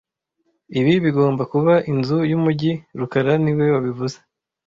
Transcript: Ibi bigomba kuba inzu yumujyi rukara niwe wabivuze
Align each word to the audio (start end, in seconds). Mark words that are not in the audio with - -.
Ibi 0.79 0.93
bigomba 1.05 1.43
kuba 1.53 1.73
inzu 1.91 2.17
yumujyi 2.31 2.71
rukara 2.99 3.33
niwe 3.43 3.65
wabivuze 3.73 4.17